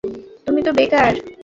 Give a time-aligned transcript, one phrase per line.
[0.47, 1.13] তুমি তো বেকার।